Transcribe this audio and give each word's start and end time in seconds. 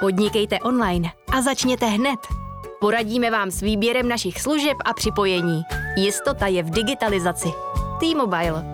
Podnikejte 0.00 0.58
online 0.58 1.08
a 1.32 1.42
začněte 1.42 1.86
hned. 1.86 2.20
Poradíme 2.80 3.30
vám 3.30 3.50
s 3.50 3.60
výběrem 3.60 4.08
našich 4.08 4.40
služeb 4.40 4.76
a 4.84 4.92
připojení. 4.92 5.62
Jistota 5.96 6.46
je 6.46 6.62
v 6.62 6.70
digitalizaci. 6.70 7.48
T-Mobile. 8.00 8.64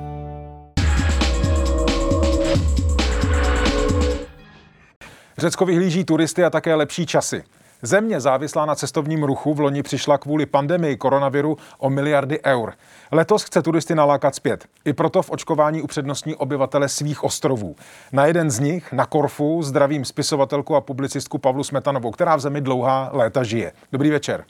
Řecko 5.38 5.66
vyhlíží 5.66 6.04
turisty 6.04 6.44
a 6.44 6.50
také 6.50 6.74
lepší 6.74 7.06
časy. 7.06 7.44
Země 7.86 8.20
závislá 8.20 8.66
na 8.66 8.74
cestovním 8.74 9.22
ruchu 9.22 9.54
v 9.54 9.60
loni 9.60 9.82
přišla 9.82 10.18
kvůli 10.18 10.46
pandemii 10.46 10.96
koronaviru 10.96 11.56
o 11.78 11.90
miliardy 11.90 12.40
eur. 12.44 12.72
Letos 13.12 13.42
chce 13.42 13.62
turisty 13.62 13.94
nalákat 13.94 14.34
zpět. 14.34 14.66
I 14.84 14.92
proto 14.92 15.22
v 15.22 15.30
očkování 15.30 15.82
upřednostní 15.82 16.34
obyvatele 16.34 16.88
svých 16.88 17.24
ostrovů. 17.24 17.76
Na 18.12 18.26
jeden 18.26 18.50
z 18.50 18.58
nich, 18.58 18.92
na 18.92 19.06
Korfu, 19.06 19.62
zdravím 19.62 20.04
spisovatelku 20.04 20.76
a 20.76 20.80
publicistku 20.80 21.38
Pavlu 21.38 21.64
Smetanovou, 21.64 22.10
která 22.10 22.36
v 22.36 22.40
zemi 22.40 22.60
dlouhá 22.60 23.10
léta 23.12 23.42
žije. 23.42 23.72
Dobrý 23.92 24.10
večer. 24.10 24.44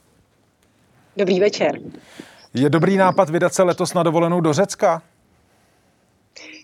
Dobrý 1.17 1.41
večer. 1.41 1.79
Je 2.55 2.71
dobrý 2.71 2.97
nápad 2.97 3.31
vydat 3.31 3.55
se 3.55 3.63
letos 3.63 3.95
na 3.95 4.03
dovolenou 4.03 4.41
do 4.41 4.53
Řecka? 4.53 5.03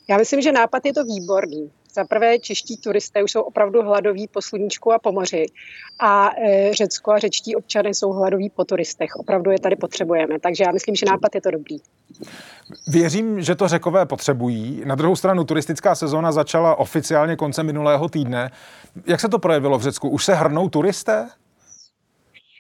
Já 0.08 0.18
myslím, 0.18 0.42
že 0.42 0.52
nápad 0.52 0.86
je 0.86 0.92
to 0.92 1.04
výborný. 1.04 1.70
Za 1.94 2.04
prvé, 2.04 2.38
čeští 2.38 2.76
turisté 2.76 3.22
už 3.22 3.32
jsou 3.32 3.40
opravdu 3.40 3.82
hladoví 3.82 4.28
po 4.28 4.42
sluníčku 4.42 4.92
a 4.92 4.98
po 4.98 5.12
moři 5.12 5.46
a 6.00 6.30
e, 6.38 6.74
Řecko 6.74 7.12
a 7.12 7.18
řečtí 7.18 7.56
občany 7.56 7.94
jsou 7.94 8.12
hladoví 8.12 8.50
po 8.50 8.64
turistech. 8.64 9.16
Opravdu 9.16 9.50
je 9.50 9.60
tady 9.60 9.76
potřebujeme, 9.76 10.40
takže 10.40 10.64
já 10.66 10.72
myslím, 10.72 10.94
že 10.94 11.06
nápad 11.06 11.34
je 11.34 11.40
to 11.40 11.50
dobrý. 11.50 11.76
Věřím, 12.88 13.42
že 13.42 13.54
to 13.54 13.68
řekové 13.68 14.06
potřebují. 14.06 14.82
Na 14.84 14.94
druhou 14.94 15.16
stranu 15.16 15.44
turistická 15.44 15.94
sezóna 15.94 16.32
začala 16.32 16.76
oficiálně 16.76 17.36
koncem 17.36 17.66
minulého 17.66 18.08
týdne. 18.08 18.50
Jak 19.06 19.20
se 19.20 19.28
to 19.28 19.38
projevilo 19.38 19.78
v 19.78 19.82
Řecku? 19.82 20.08
Už 20.08 20.24
se 20.24 20.34
hrnou 20.34 20.68
turisté? 20.68 21.28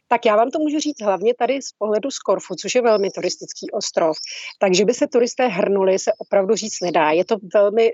Tak 0.08 0.26
já 0.26 0.36
vám 0.36 0.50
to 0.50 0.58
můžu 0.58 0.78
říct 0.78 1.02
hlavně 1.02 1.34
tady 1.34 1.62
z 1.62 1.72
pohledu 1.72 2.10
z 2.10 2.18
Korfu, 2.18 2.54
což 2.54 2.74
je 2.74 2.82
velmi 2.82 3.10
turistický 3.10 3.70
ostrov. 3.70 4.16
Takže 4.58 4.84
by 4.84 4.94
se 4.94 5.06
turisté 5.06 5.48
hrnuli, 5.48 5.98
se 5.98 6.10
opravdu 6.18 6.54
říct 6.54 6.80
nedá. 6.80 7.10
Je 7.10 7.24
to 7.24 7.36
velmi 7.54 7.92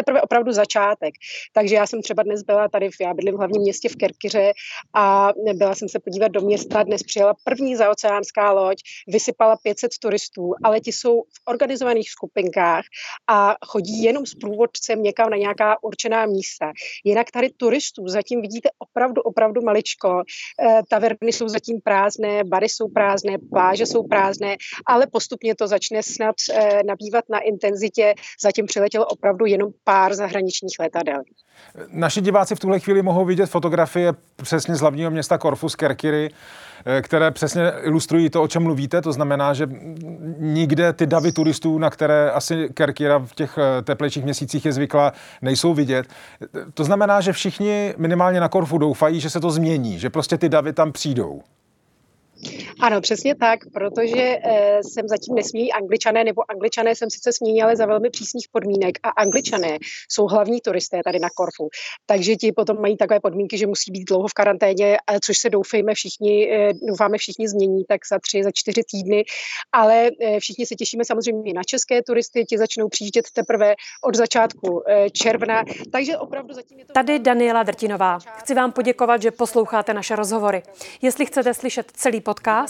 teprve 0.00 0.22
opravdu 0.22 0.52
začátek. 0.52 1.14
Takže 1.52 1.74
já 1.74 1.86
jsem 1.86 2.02
třeba 2.02 2.22
dnes 2.22 2.42
byla 2.42 2.68
tady, 2.68 2.88
v, 2.90 3.00
já 3.00 3.14
bydlím 3.14 3.34
v 3.34 3.38
hlavním 3.38 3.62
městě 3.62 3.88
v 3.88 3.96
Kerkyře 3.96 4.52
a 4.94 5.32
byla 5.54 5.74
jsem 5.74 5.88
se 5.88 5.98
podívat 6.00 6.28
do 6.28 6.40
města, 6.40 6.82
dnes 6.82 7.02
přijela 7.02 7.34
první 7.44 7.76
zaoceánská 7.76 8.52
loď, 8.52 8.76
vysypala 9.08 9.56
500 9.62 9.90
turistů, 10.02 10.52
ale 10.64 10.80
ti 10.80 10.92
jsou 10.92 11.22
v 11.22 11.48
organizovaných 11.48 12.10
skupinkách 12.10 12.84
a 13.28 13.56
chodí 13.66 14.02
jenom 14.02 14.26
s 14.26 14.34
průvodcem 14.34 15.02
někam 15.02 15.30
na 15.30 15.36
nějaká 15.36 15.82
určená 15.82 16.26
místa. 16.26 16.72
Jinak 17.04 17.30
tady 17.30 17.50
turistů 17.50 18.08
zatím 18.08 18.42
vidíte 18.42 18.68
opravdu, 18.78 19.22
opravdu 19.22 19.62
maličko. 19.62 20.22
E, 20.62 20.80
taverny 20.88 21.32
jsou 21.32 21.48
zatím 21.48 21.80
prázdné, 21.84 22.44
bary 22.44 22.68
jsou 22.68 22.88
prázdné, 22.88 23.38
pláže 23.50 23.86
jsou 23.86 24.02
prázdné, 24.02 24.56
ale 24.86 25.06
postupně 25.06 25.54
to 25.54 25.68
začne 25.68 26.02
snad 26.02 26.34
e, 26.52 26.82
nabývat 26.82 27.24
na 27.28 27.38
intenzitě. 27.38 28.14
Zatím 28.42 28.66
přiletělo 28.66 29.06
opravdu 29.06 29.46
jenom 29.46 29.70
pár 29.90 30.14
zahraničních 30.14 30.78
letadel. 30.80 31.22
Naši 31.88 32.20
diváci 32.20 32.54
v 32.54 32.58
tuhle 32.58 32.80
chvíli 32.80 33.02
mohou 33.02 33.24
vidět 33.24 33.46
fotografie 33.46 34.12
přesně 34.36 34.74
z 34.74 34.80
hlavního 34.80 35.10
města 35.10 35.38
Korfu 35.38 35.68
z 35.68 35.76
Kerkiry, 35.76 36.30
eh, 36.86 37.02
které 37.02 37.30
přesně 37.30 37.72
ilustrují 37.82 38.30
to, 38.30 38.42
o 38.42 38.48
čem 38.48 38.62
mluvíte. 38.62 39.02
To 39.02 39.12
znamená, 39.12 39.54
že 39.54 39.66
nikde 40.38 40.92
ty 40.92 41.06
davy 41.06 41.32
turistů, 41.32 41.78
na 41.78 41.90
které 41.90 42.30
asi 42.30 42.68
Kerkira 42.74 43.18
v 43.18 43.34
těch 43.34 43.58
eh, 43.58 43.82
teplejších 43.82 44.24
měsících 44.24 44.64
je 44.64 44.72
zvyklá, 44.72 45.12
nejsou 45.42 45.74
vidět. 45.74 46.06
To 46.74 46.84
znamená, 46.84 47.20
že 47.20 47.32
všichni 47.32 47.94
minimálně 47.98 48.40
na 48.40 48.48
Korfu 48.48 48.78
doufají, 48.78 49.20
že 49.20 49.30
se 49.30 49.40
to 49.40 49.50
změní, 49.50 49.98
že 49.98 50.10
prostě 50.10 50.38
ty 50.38 50.48
davy 50.48 50.72
tam 50.72 50.92
přijdou. 50.92 51.42
Ano, 52.80 53.00
přesně 53.00 53.34
tak, 53.34 53.60
protože 53.72 54.38
e, 54.44 54.78
jsem 54.82 55.08
zatím 55.08 55.34
nesmějí 55.34 55.72
angličané, 55.72 56.24
nebo 56.24 56.50
angličané 56.50 56.94
jsem 56.94 57.10
sice 57.10 57.32
smění, 57.32 57.62
ale 57.62 57.76
za 57.76 57.86
velmi 57.86 58.10
přísných 58.10 58.46
podmínek 58.52 58.98
a 59.02 59.08
angličané 59.08 59.78
jsou 60.08 60.26
hlavní 60.26 60.60
turisté 60.60 61.00
tady 61.04 61.18
na 61.18 61.28
Korfu. 61.36 61.68
Takže 62.06 62.36
ti 62.36 62.52
potom 62.52 62.80
mají 62.80 62.96
takové 62.96 63.20
podmínky, 63.20 63.58
že 63.58 63.66
musí 63.66 63.90
být 63.92 64.04
dlouho 64.04 64.28
v 64.28 64.32
karanténě, 64.32 64.98
což 65.20 65.38
se 65.38 65.50
doufejme 65.50 65.94
všichni, 65.94 66.52
e, 66.52 66.72
doufáme 66.88 67.18
všichni 67.18 67.48
změní, 67.48 67.84
tak 67.88 68.00
za 68.12 68.18
tři, 68.18 68.44
za 68.44 68.50
čtyři 68.54 68.82
týdny. 68.90 69.24
Ale 69.72 70.10
e, 70.20 70.40
všichni 70.40 70.66
se 70.66 70.74
těšíme 70.74 71.04
samozřejmě 71.04 71.54
na 71.54 71.62
české 71.62 72.02
turisty, 72.02 72.44
ti 72.44 72.58
začnou 72.58 72.88
přijíždět 72.88 73.24
teprve 73.34 73.74
od 74.04 74.14
začátku 74.14 74.82
e, 74.88 75.10
června. 75.10 75.64
Takže 75.92 76.18
opravdu 76.18 76.54
zatím 76.54 76.78
je 76.78 76.84
to... 76.84 76.92
Tady 76.92 77.18
Daniela 77.18 77.62
Drtinová. 77.62 78.18
Chci 78.18 78.54
vám 78.54 78.72
poděkovat, 78.72 79.22
že 79.22 79.30
posloucháte 79.30 79.94
naše 79.94 80.16
rozhovory. 80.16 80.62
Jestli 81.02 81.26
chcete 81.26 81.54
slyšet 81.54 81.90
celý 81.94 82.20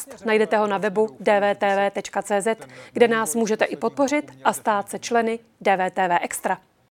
podcast, 0.04 0.26
najdete 0.26 0.56
ho 0.56 0.66
na 0.66 0.78
webu 0.78 1.16
dvtv.cz, 1.20 2.48
kde 2.92 3.08
nás 3.08 3.34
můžete 3.34 3.64
i 3.64 3.76
podpořit 3.76 4.32
a 4.44 4.52
stát 4.52 4.88
se 4.88 4.98
členy 4.98 5.38
DVTV 5.60 6.18
Extra. 6.22 6.58